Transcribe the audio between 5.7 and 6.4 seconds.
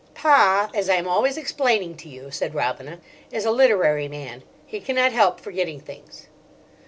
things."